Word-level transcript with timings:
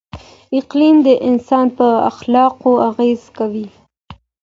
اقلیم 0.59 0.97
د 1.07 1.09
انسان 1.27 1.65
په 1.77 1.87
اخلاقو 2.11 2.71
اغېزه 2.89 3.27
کوي. 3.37 3.67